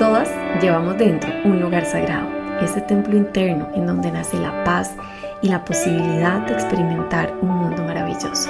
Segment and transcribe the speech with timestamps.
[0.00, 0.30] Todas
[0.62, 2.26] llevamos dentro un lugar sagrado,
[2.62, 4.94] ese templo interno en donde nace la paz
[5.42, 8.48] y la posibilidad de experimentar un mundo maravilloso.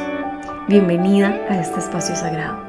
[0.68, 2.62] Bienvenida a este espacio sagrado,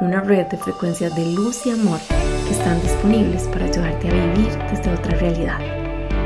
[0.00, 1.98] una red de frecuencias de luz y amor
[2.46, 5.58] que están disponibles para ayudarte a vivir desde otra realidad.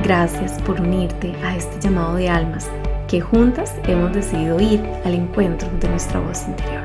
[0.02, 2.68] Gracias por unirte a este llamado de almas
[3.08, 6.81] que juntas hemos decidido ir al encuentro de nuestra voz interior.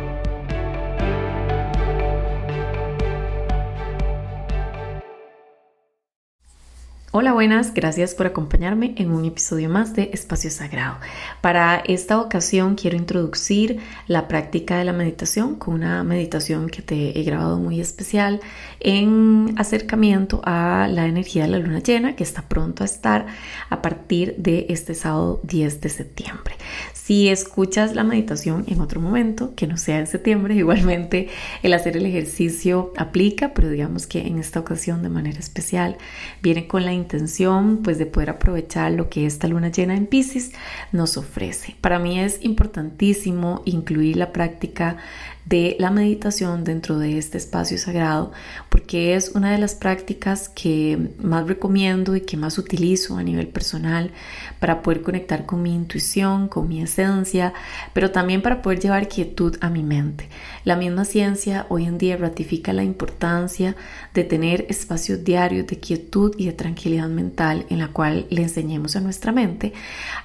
[7.19, 10.99] Hola, buenas, gracias por acompañarme en un episodio más de Espacio Sagrado.
[11.41, 17.19] Para esta ocasión quiero introducir la práctica de la meditación con una meditación que te
[17.19, 18.39] he grabado muy especial
[18.79, 23.25] en acercamiento a la energía de la luna llena que está pronto a estar
[23.71, 26.53] a partir de este sábado 10 de septiembre.
[26.93, 31.29] Si escuchas la meditación en otro momento, que no sea en septiembre, igualmente
[31.63, 35.97] el hacer el ejercicio aplica, pero digamos que en esta ocasión de manera especial
[36.43, 40.51] viene con la intención pues de poder aprovechar lo que esta luna llena en Pisces
[40.91, 41.75] nos ofrece.
[41.79, 44.97] Para mí es importantísimo incluir la práctica
[45.47, 48.33] de la meditación dentro de este espacio sagrado
[48.69, 53.47] porque es una de las prácticas que más recomiendo y que más utilizo a nivel
[53.47, 54.11] personal
[54.59, 57.53] para poder conectar con mi intuición, con mi esencia,
[57.93, 60.27] pero también para poder llevar quietud a mi mente.
[60.65, 63.75] La misma ciencia hoy en día ratifica la importancia
[64.13, 68.95] de tener espacios diarios de quietud y de tranquilidad mental en la cual le enseñemos
[68.95, 69.73] a nuestra mente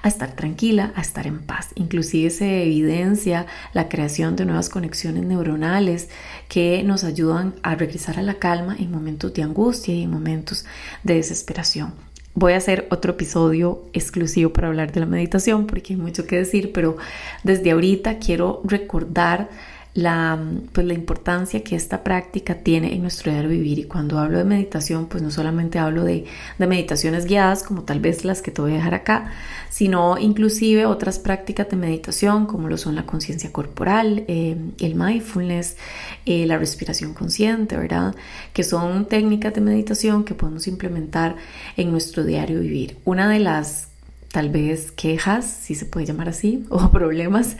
[0.01, 1.69] a estar tranquila, a estar en paz.
[1.75, 6.09] Inclusive se evidencia la creación de nuevas conexiones neuronales
[6.49, 10.65] que nos ayudan a regresar a la calma en momentos de angustia y en momentos
[11.03, 11.93] de desesperación.
[12.35, 16.37] Voy a hacer otro episodio exclusivo para hablar de la meditación porque hay mucho que
[16.37, 16.97] decir, pero
[17.43, 19.49] desde ahorita quiero recordar
[19.95, 20.39] la,
[20.71, 23.79] pues, la importancia que esta práctica tiene en nuestro diario vivir.
[23.79, 26.25] Y cuando hablo de meditación, pues no solamente hablo de,
[26.57, 29.31] de, meditaciones guiadas, como tal vez las que te voy a dejar acá,
[29.69, 35.77] sino inclusive otras prácticas de meditación, como lo son la conciencia corporal, eh, el mindfulness,
[36.25, 38.15] eh, la respiración consciente, ¿verdad?
[38.53, 41.35] Que son técnicas de meditación que podemos implementar
[41.77, 42.97] en nuestro diario vivir.
[43.05, 43.92] Una de las
[44.33, 47.55] tal vez quejas, si se puede llamar así, o problemas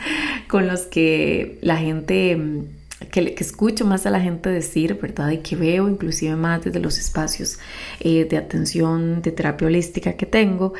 [0.47, 2.65] con los que la gente, mm,
[3.11, 5.29] que, escucho más a la gente decir, ¿verdad?
[5.29, 7.59] Y que veo inclusive más desde los espacios
[7.99, 10.73] eh, de atención, de terapia holística que tengo,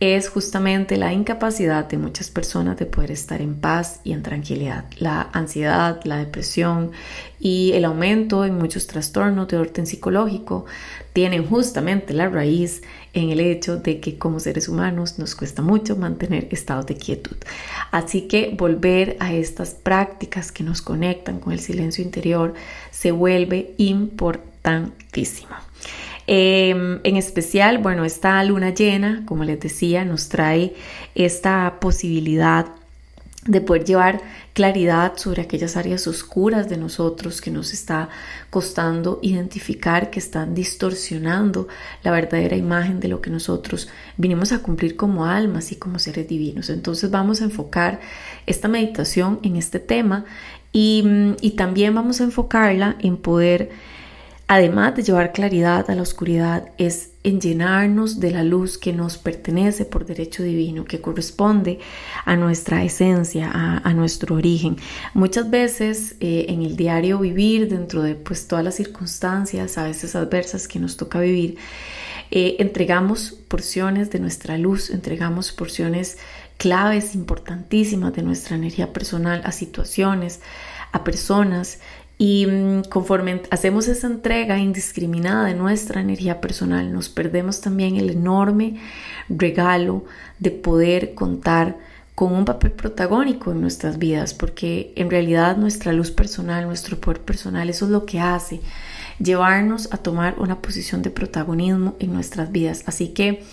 [0.00, 4.84] es justamente la incapacidad de muchas personas de poder estar en paz y en tranquilidad.
[4.98, 6.90] La ansiedad, la depresión
[7.40, 10.66] y el aumento en muchos trastornos de orden psicológico
[11.14, 12.82] tienen justamente la raíz
[13.12, 17.36] en el hecho de que como seres humanos nos cuesta mucho mantener estados de quietud.
[17.90, 22.54] Así que volver a estas prácticas que nos conectan con el silencio interior
[22.90, 25.54] se vuelve importantísimo.
[26.26, 30.74] Em, en especial, bueno, esta luna llena, como les decía, nos trae
[31.14, 32.66] esta posibilidad
[33.48, 34.20] de poder llevar
[34.52, 38.10] claridad sobre aquellas áreas oscuras de nosotros que nos está
[38.50, 41.66] costando identificar, que están distorsionando
[42.02, 43.88] la verdadera imagen de lo que nosotros
[44.18, 46.68] vinimos a cumplir como almas y como seres divinos.
[46.68, 48.00] Entonces vamos a enfocar
[48.46, 50.26] esta meditación en este tema
[50.70, 51.04] y,
[51.40, 53.70] y también vamos a enfocarla en poder
[54.48, 59.18] además de llevar claridad a la oscuridad, es en llenarnos de la luz que nos
[59.18, 61.78] pertenece por derecho divino, que corresponde
[62.24, 64.76] a nuestra esencia, a, nuestro origen.
[65.12, 70.16] Muchas veces eh, en el diario vivir, dentro de pues, todas las circunstancias, a veces
[70.16, 71.58] adversas que nos toca vivir,
[72.30, 76.16] eh, entregamos porciones de nuestra luz, entregamos porciones
[76.56, 80.40] claves importantísimas de nuestra energía personal a situaciones,
[80.92, 81.80] a personas
[82.18, 88.10] y mm, conforme hacemos esa entrega indiscriminada de nuestra energía personal, nos perdemos también el
[88.10, 88.80] enorme
[89.28, 90.04] regalo
[90.40, 91.76] de poder contar
[92.16, 97.20] con un papel protagónico en nuestras vidas, porque en realidad nuestra luz personal, nuestro poder
[97.20, 98.60] personal, eso es lo que hace
[99.20, 102.82] llevarnos a tomar una posición de protagonismo en nuestras vidas.
[102.86, 103.44] Así que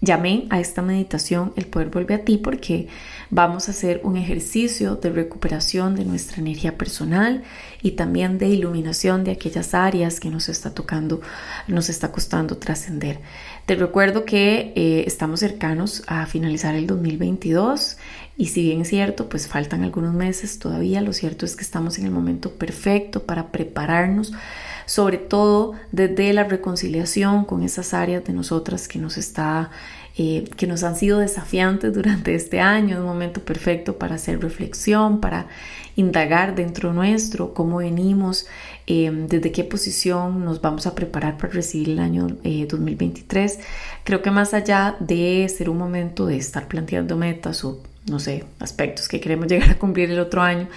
[0.00, 2.88] llamé a esta meditación El poder vuelve a ti porque
[3.32, 7.44] Vamos a hacer un ejercicio de recuperación de nuestra energía personal
[7.80, 11.20] y también de iluminación de aquellas áreas que nos está tocando,
[11.68, 13.20] nos está costando trascender.
[13.66, 17.98] Te recuerdo que eh, estamos cercanos a finalizar el 2022
[18.36, 22.00] y si bien es cierto, pues faltan algunos meses todavía, lo cierto es que estamos
[22.00, 24.32] en el momento perfecto para prepararnos
[24.90, 29.70] sobre todo desde la reconciliación con esas áreas de nosotras que nos está
[30.18, 35.20] eh, que nos han sido desafiantes durante este año, un momento perfecto para hacer reflexión,
[35.20, 35.46] para
[35.94, 38.48] indagar dentro nuestro cómo venimos,
[38.88, 43.54] em, desde qué posición nos vamos a preparar para recibir el año 2023.
[43.54, 43.60] Eh,
[44.02, 48.44] Creo que más allá de ser un momento de estar planteando metas o no sé,
[48.58, 50.68] aspectos que queremos llegar a cumplir el otro año.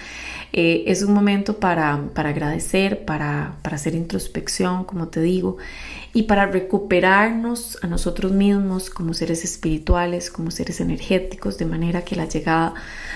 [0.56, 5.56] Eh, es un momento para, para agradecer, para, para, hacer introspección, como te digo,
[6.12, 12.14] y para recuperarnos a nosotros mismos como seres espirituales, como seres energéticos, de manera que
[12.14, 12.74] la llegada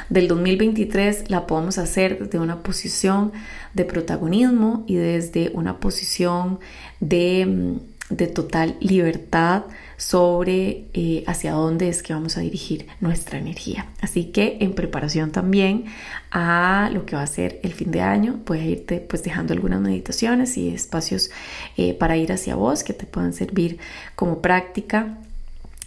[0.08, 3.30] del 2023 la podamos hacer desde una posición
[3.72, 6.58] de protagonismo y desde una posición
[6.98, 7.78] de,
[8.10, 9.62] de total libertad
[9.98, 13.88] sobre eh, hacia dónde es que vamos a dirigir nuestra energía.
[14.00, 15.86] Así que en preparación también
[16.30, 19.52] a lo que va a ser el fin de año, voy a irte pues dejando
[19.52, 21.30] algunas meditaciones y espacios
[21.76, 23.78] eh, para ir hacia vos que te puedan servir
[24.14, 25.18] como práctica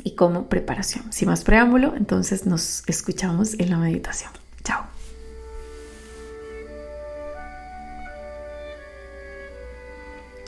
[0.04, 1.12] y como preparación.
[1.14, 4.41] Sin más preámbulo, entonces nos escuchamos en la meditación.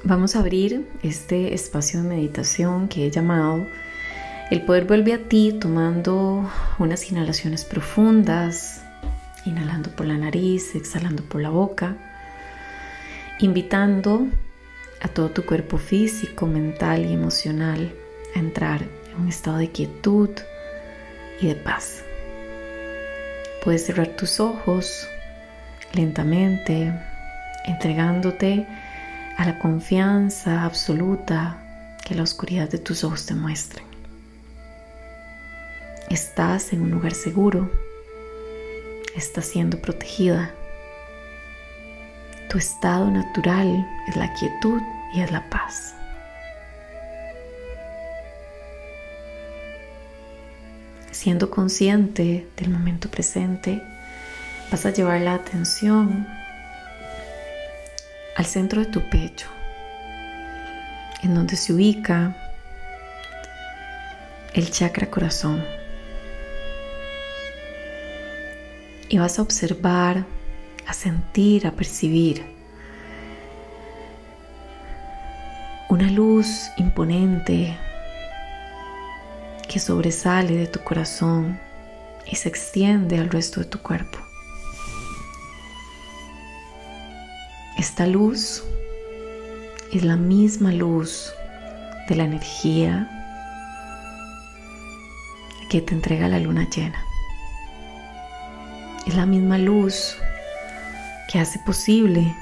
[0.05, 3.65] Vamos a abrir este espacio de meditación que he llamado
[4.51, 6.45] El poder vuelve a ti tomando
[6.77, 8.83] unas inhalaciones profundas,
[9.45, 11.95] inhalando por la nariz, exhalando por la boca,
[13.39, 14.27] invitando
[14.99, 17.93] a todo tu cuerpo físico, mental y emocional
[18.35, 20.31] a entrar en un estado de quietud
[21.39, 22.03] y de paz.
[23.63, 25.07] Puedes cerrar tus ojos
[25.93, 26.91] lentamente,
[27.67, 28.67] entregándote
[29.45, 31.57] la confianza absoluta
[32.05, 33.85] que la oscuridad de tus ojos te muestren.
[36.09, 37.69] Estás en un lugar seguro,
[39.15, 40.51] estás siendo protegida.
[42.49, 44.81] Tu estado natural es la quietud
[45.13, 45.95] y es la paz.
[51.11, 53.81] Siendo consciente del momento presente,
[54.71, 56.27] vas a llevar la atención
[58.35, 59.47] al centro de tu pecho,
[61.21, 62.35] en donde se ubica
[64.53, 65.63] el chakra corazón.
[69.09, 70.25] Y vas a observar,
[70.87, 72.43] a sentir, a percibir
[75.89, 77.77] una luz imponente
[79.69, 81.59] que sobresale de tu corazón
[82.25, 84.32] y se extiende al resto de tu cuerpo.
[87.83, 88.63] Esta luz
[89.91, 91.33] es la misma luz
[92.07, 93.09] de la energía
[95.69, 97.05] que te entrega la luna llena.
[99.05, 100.15] Es la misma luz
[101.29, 102.33] que hace posible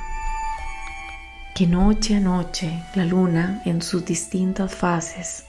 [1.56, 5.46] que noche a noche la luna en sus distintas fases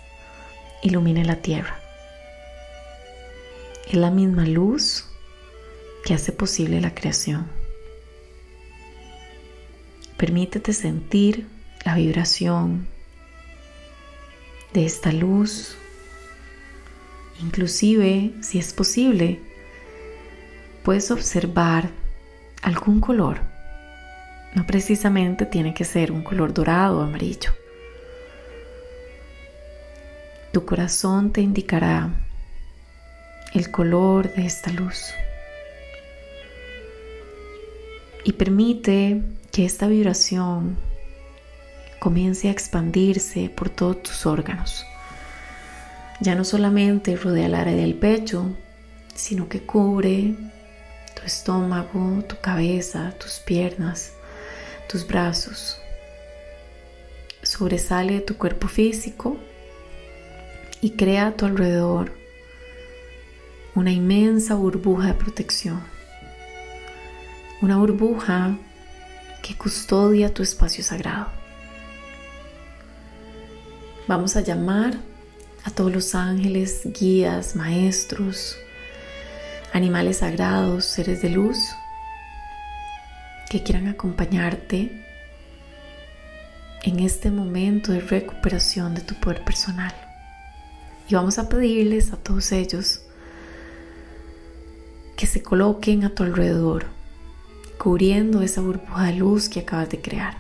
[0.80, 1.76] ilumine la tierra.
[3.86, 5.04] Es la misma luz
[6.06, 7.61] que hace posible la creación.
[10.22, 11.48] Permítete sentir
[11.84, 12.86] la vibración
[14.72, 15.76] de esta luz.
[17.40, 19.40] Inclusive, si es posible,
[20.84, 21.90] puedes observar
[22.62, 23.40] algún color.
[24.54, 27.50] No precisamente tiene que ser un color dorado o amarillo.
[30.52, 32.10] Tu corazón te indicará
[33.54, 35.12] el color de esta luz.
[38.22, 39.20] Y permite
[39.52, 40.78] que esta vibración
[41.98, 44.86] comience a expandirse por todos tus órganos.
[46.20, 48.46] Ya no solamente rodea el área del pecho,
[49.14, 50.34] sino que cubre
[51.14, 54.14] tu estómago, tu cabeza, tus piernas,
[54.88, 55.78] tus brazos.
[57.42, 59.36] Sobresale de tu cuerpo físico
[60.80, 62.12] y crea a tu alrededor
[63.74, 65.82] una inmensa burbuja de protección.
[67.60, 68.56] Una burbuja
[69.42, 71.26] que custodia tu espacio sagrado.
[74.06, 74.96] Vamos a llamar
[75.64, 78.56] a todos los ángeles, guías, maestros,
[79.72, 81.58] animales sagrados, seres de luz
[83.50, 85.04] que quieran acompañarte
[86.84, 89.94] en este momento de recuperación de tu poder personal.
[91.08, 93.02] Y vamos a pedirles a todos ellos
[95.16, 97.01] que se coloquen a tu alrededor
[97.82, 100.36] cubriendo esa burbuja de luz que acabas de crear.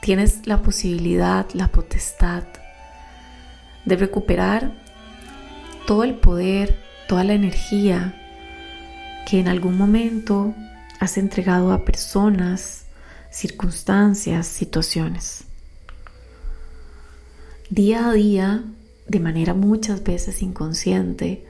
[0.00, 2.42] Tienes la posibilidad, la potestad
[3.84, 4.72] de recuperar
[5.86, 8.16] todo el poder, toda la energía
[9.30, 10.52] que en algún momento
[10.98, 12.86] has entregado a personas,
[13.30, 15.44] circunstancias, situaciones.
[17.70, 18.64] día a día,
[19.06, 21.46] de manera muchas veces inconsciente,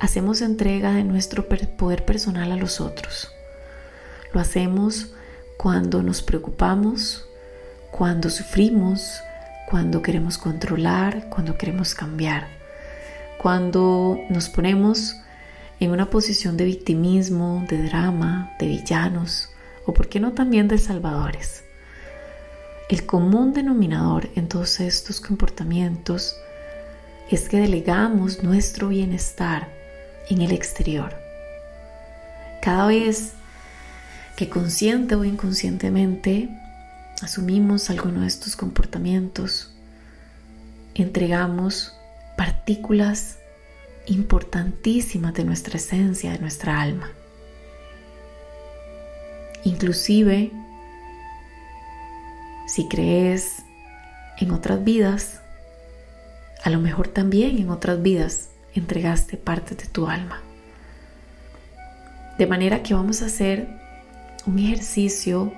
[0.00, 3.30] hacemos entrega de nuestro poder personal a los otros.
[4.32, 5.12] Lo hacemos
[5.58, 7.26] cuando nos preocupamos,
[7.90, 9.20] cuando sufrimos,
[9.68, 12.48] cuando queremos controlar, cuando queremos cambiar,
[13.38, 15.16] cuando nos ponemos
[15.80, 19.50] en una posición de victimismo, de drama, de villanos
[19.84, 21.64] o, por qué no, también de salvadores.
[22.88, 26.36] El común denominador en todos estos comportamientos
[27.30, 29.79] es que delegamos nuestro bienestar
[30.30, 31.14] en el exterior.
[32.62, 33.32] Cada vez
[34.36, 36.48] que consciente o inconscientemente
[37.20, 39.74] asumimos alguno de estos comportamientos,
[40.94, 41.94] entregamos
[42.36, 43.38] partículas
[44.06, 47.10] importantísimas de nuestra esencia, de nuestra alma.
[49.64, 50.50] Inclusive,
[52.66, 53.62] si crees
[54.38, 55.40] en otras vidas,
[56.62, 60.42] a lo mejor también en otras vidas entregaste parte de tu alma.
[62.38, 63.68] De manera que vamos a hacer
[64.46, 65.52] un ejercicio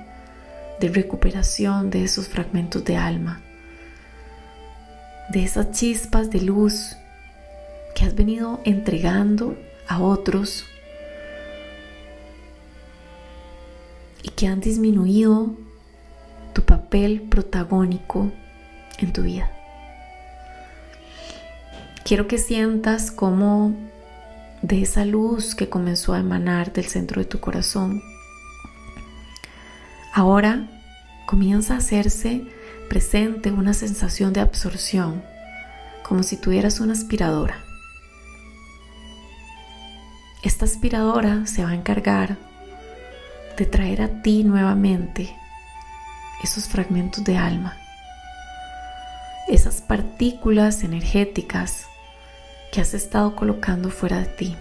[0.81, 3.41] de recuperación de esos fragmentos de alma,
[5.31, 6.97] de esas chispas de luz
[7.95, 10.65] que has venido entregando a otros
[14.23, 15.55] y que han disminuido
[16.53, 18.31] tu papel protagónico
[18.99, 19.51] en tu vida.
[22.13, 23.75] Quiero que sientas como
[24.61, 28.03] de esa luz que comenzó a emanar del centro de tu corazón,
[30.13, 30.69] ahora
[31.25, 32.43] comienza a hacerse
[32.91, 35.23] presente una sensación de absorción,
[36.07, 37.65] como si tuvieras una aspiradora.
[40.43, 42.37] Esta aspiradora se va a encargar
[43.57, 45.35] de traer a ti nuevamente
[46.45, 47.79] esos fragmentos de alma,
[49.49, 51.87] esas partículas energéticas
[52.73, 54.57] que has estado colocando fuera de ti.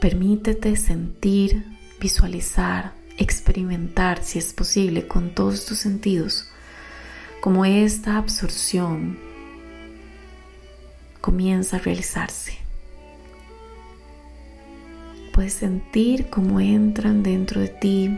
[0.00, 1.64] Permítete sentir,
[2.00, 6.48] visualizar, experimentar, si es posible, con todos tus sentidos,
[7.40, 9.18] como esta absorción
[11.20, 12.56] comienza a realizarse.
[15.32, 18.16] Puedes sentir cómo entran dentro de ti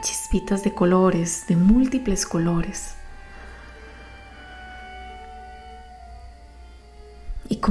[0.00, 2.94] chispitas de colores, de múltiples colores.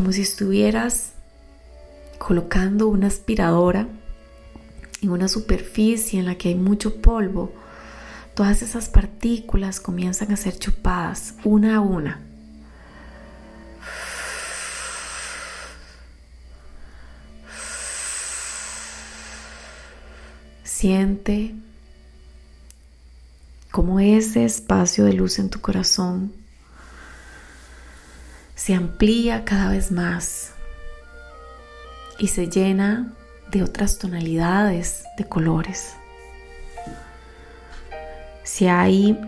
[0.03, 1.13] Como si estuvieras
[2.17, 3.87] colocando una aspiradora
[5.01, 7.53] en una superficie en la que hay mucho polvo,
[8.35, 12.19] todas esas partículas comienzan a ser chupadas una a una.
[20.65, 21.55] Siente
[23.71, 26.42] cómo ese espacio de luz en tu corazón
[28.55, 30.51] se amplía cada vez más
[32.19, 33.13] y se llena
[33.49, 35.93] de otras tonalidades de colores.
[38.43, 39.19] Si hay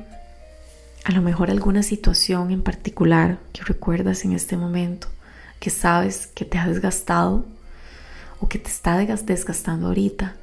[1.04, 5.08] a lo mejor alguna situación en particular que recuerdas en este momento,
[5.60, 7.46] que sabes que te ha desgastado
[8.40, 10.36] o que te está desgastando ahorita,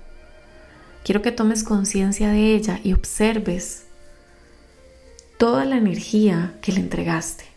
[1.04, 3.84] quiero que tomes conciencia de ella y observes
[5.38, 7.51] toda la energía que le entregaste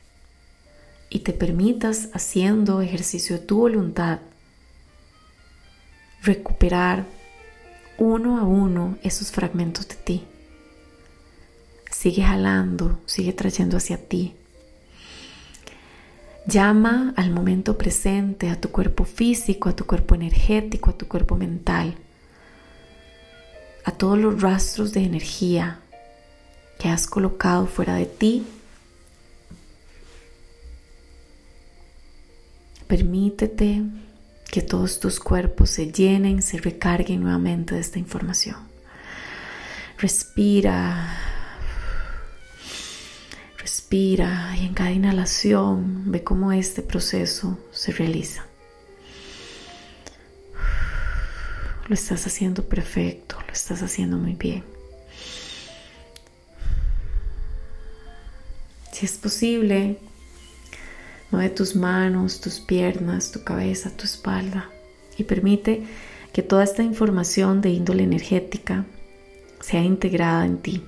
[1.10, 4.20] y te permitas haciendo ejercicio de tu voluntad
[6.26, 7.06] recuperar
[7.98, 10.24] uno a uno esos fragmentos de ti.
[11.92, 14.36] Sigue jalando, sigue trayendo hacia ti.
[16.48, 21.38] Llama al momento presente, a tu cuerpo físico, a tu cuerpo energético, a tu cuerpo
[21.38, 21.96] mental,
[23.84, 25.80] a todos los rastros de energía
[26.78, 28.46] que has colocado fuera de ti.
[32.88, 33.82] Permítete
[34.52, 38.58] que todos tus cuerpos se llenen, se recarguen nuevamente de esta información.
[39.98, 41.18] Respira,
[43.58, 48.46] respira y en cada inhalación ve cómo este proceso se realiza.
[51.88, 54.64] Lo estás haciendo perfecto, lo estás haciendo muy bien.
[58.92, 60.00] Si es posible,
[61.36, 64.70] Mueve tus manos, tus piernas, tu cabeza, tu espalda
[65.18, 65.84] y permite
[66.32, 68.86] que toda esta información de índole energética
[69.60, 70.82] sea integrada en ti.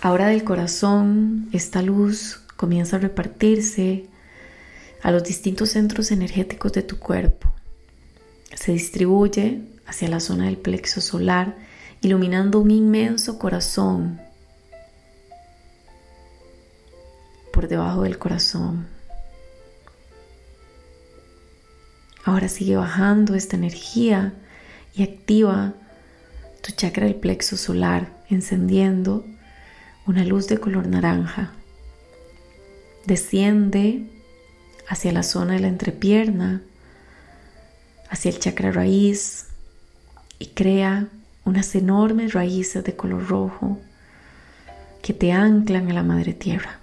[0.00, 4.06] Ahora del corazón, esta luz comienza a repartirse
[5.02, 7.52] a los distintos centros energéticos de tu cuerpo.
[8.54, 11.56] Se distribuye hacia la zona del plexo solar
[12.02, 14.27] iluminando un inmenso corazón
[17.58, 18.86] por debajo del corazón.
[22.24, 24.32] Ahora sigue bajando esta energía
[24.94, 25.74] y activa
[26.62, 29.24] tu chakra del plexo solar, encendiendo
[30.06, 31.50] una luz de color naranja.
[33.06, 34.08] Desciende
[34.86, 36.62] hacia la zona de la entrepierna,
[38.08, 39.46] hacia el chakra raíz
[40.38, 41.08] y crea
[41.44, 43.80] unas enormes raíces de color rojo
[45.02, 46.78] que te anclan a la madre tierra.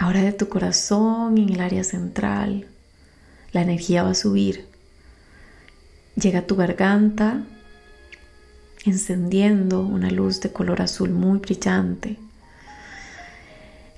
[0.00, 2.66] Ahora de tu corazón en el área central,
[3.52, 4.66] la energía va a subir.
[6.16, 7.44] Llega a tu garganta
[8.86, 12.16] encendiendo una luz de color azul muy brillante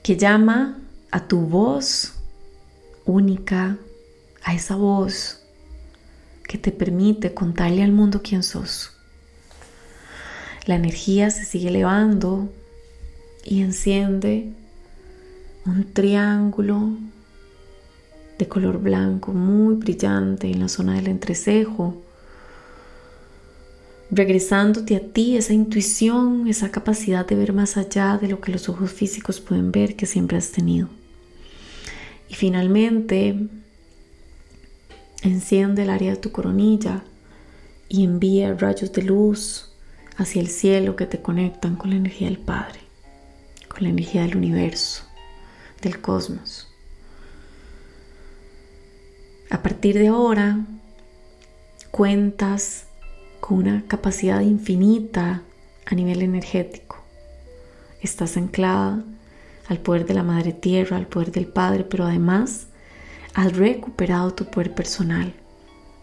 [0.03, 0.77] que llama
[1.13, 2.15] a tu voz
[3.05, 3.77] única,
[4.43, 5.45] a esa voz
[6.49, 8.91] que te permite contarle al mundo quién sos.
[10.67, 12.53] La energía se sigue elevando
[13.45, 14.53] y enciende
[15.65, 16.97] un triángulo
[18.39, 22.03] de color blanco muy brillante en la zona del entrecejo,
[24.11, 28.69] regresándote a ti esa intuición, esa capacidad de ver más allá de lo que los
[28.69, 30.89] ojos físicos pueden ver que siempre has tenido.
[32.29, 33.49] Y finalmente,
[35.23, 37.05] enciende el área de tu coronilla
[37.89, 39.71] y envía rayos de luz
[40.17, 42.81] hacia el cielo que te conectan con la energía del Padre,
[43.69, 45.12] con la energía del universo
[45.83, 46.69] del cosmos.
[49.51, 50.65] A partir de ahora,
[51.91, 52.87] cuentas
[53.41, 55.43] con una capacidad infinita
[55.85, 57.03] a nivel energético.
[58.01, 59.05] Estás anclada
[59.69, 62.69] al poder de la Madre Tierra, al poder del Padre, pero además
[63.35, 65.35] has recuperado tu poder personal.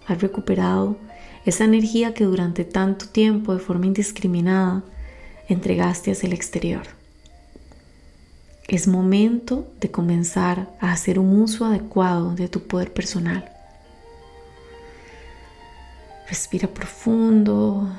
[0.06, 0.98] Has recuperado
[1.46, 4.84] esa energía que durante tanto tiempo de forma indiscriminada
[5.48, 6.99] entregaste hacia el exterior.
[8.70, 13.52] Es momento de comenzar a hacer un uso adecuado de tu poder personal.
[16.30, 17.90] Respira profundo,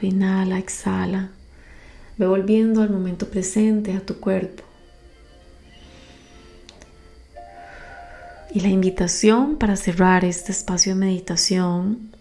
[0.00, 1.30] inhala, exhala.
[2.16, 4.62] Ve volviendo al momento presente, a tu cuerpo.
[8.54, 12.12] Y la invitación para cerrar este espacio de meditación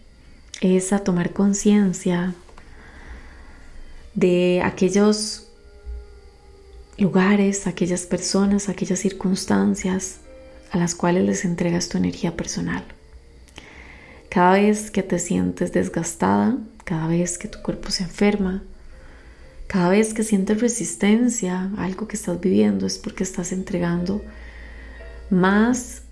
[0.62, 2.34] es a tomar conciencia
[4.16, 5.51] de aquellos
[7.02, 10.20] lugares, aquellas personas, aquellas circunstancias
[10.72, 12.86] a las cuales les entregas tu energía personal.
[14.30, 18.64] Cada vez que te sientes desgastada, cada vez que tu cuerpo se enferma,
[19.68, 24.22] cada vez que sientes resistencia a algo que estás viviendo es porque estás entregando
[25.30, 26.04] más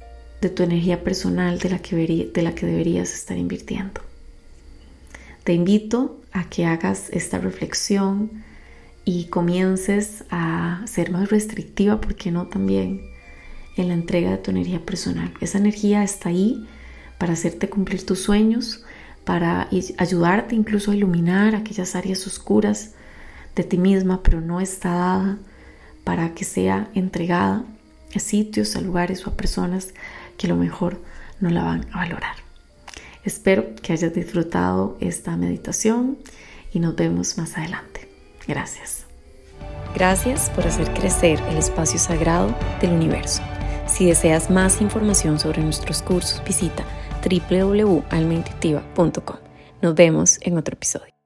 [0.42, 4.02] de tu energía personal de la que, de la que deberías estar invirtiendo.
[5.44, 8.44] Te invito a que hagas esta reflexión
[9.10, 13.02] y comiences a ser más restrictiva, porque no también
[13.76, 15.34] en la entrega de tu energía personal.
[15.42, 16.68] Esa energía está ahí
[17.18, 18.84] para hacerte cumplir tus sueños,
[19.24, 19.68] para
[19.98, 22.92] ayudarte incluso a iluminar aquellas áreas oscuras
[23.56, 25.40] de ti misma, pero no está dada
[26.04, 27.66] para que sea entregada
[28.14, 29.96] a sitios, a lugares o a personas
[30.38, 31.02] que a lo mejor
[31.40, 32.36] no la van a valorar.
[33.24, 36.20] Espero que hayas disfrutado esta meditación
[36.72, 38.08] y nos vemos más adelante.
[38.48, 38.99] Gracias.
[39.94, 43.42] Gracias por hacer crecer el espacio sagrado del universo.
[43.88, 46.86] Si deseas más información sobre nuestros cursos, visita
[47.24, 49.38] www.almaintuitiva.com.
[49.82, 51.19] Nos vemos en otro episodio.